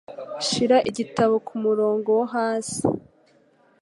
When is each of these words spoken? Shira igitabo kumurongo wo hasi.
Shira 0.47 0.77
igitabo 0.89 1.35
kumurongo 1.47 2.09
wo 2.17 2.25
hasi. 2.33 2.81